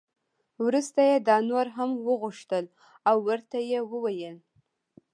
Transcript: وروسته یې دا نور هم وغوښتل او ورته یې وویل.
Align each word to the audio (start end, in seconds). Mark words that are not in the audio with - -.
وروسته 0.65 0.99
یې 1.09 1.17
دا 1.27 1.37
نور 1.49 1.65
هم 1.77 1.89
وغوښتل 2.07 2.65
او 3.09 3.15
ورته 3.27 3.57
یې 3.69 3.79
وویل. 3.91 4.37